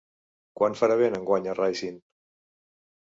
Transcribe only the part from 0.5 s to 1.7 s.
Quan farà vent enguany a